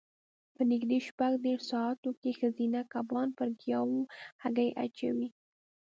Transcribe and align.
په 0.55 0.61
نږدې 0.71 0.97
شپږ 1.07 1.33
دېرش 1.45 1.63
ساعتو 1.71 2.09
کې 2.19 2.31
ښځینه 2.39 2.79
کبان 2.93 3.27
پر 3.37 3.49
ګیاوو 3.61 4.01
هګۍ 4.43 4.69
اچوي. 4.83 5.27